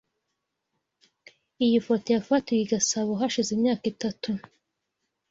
[1.65, 4.29] Iyi foto yafatiwe i Gasabo hashize imyaka itatu.